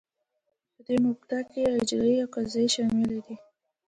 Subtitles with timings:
[0.73, 3.35] په دې کې مقننه او اجراییه او قضاییه شاملې دي.